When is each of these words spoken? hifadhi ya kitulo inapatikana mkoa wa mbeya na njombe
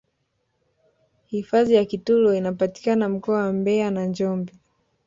hifadhi 1.25 1.73
ya 1.73 1.85
kitulo 1.85 2.33
inapatikana 2.35 3.09
mkoa 3.09 3.43
wa 3.43 3.53
mbeya 3.53 3.91
na 3.91 4.05
njombe 4.05 4.53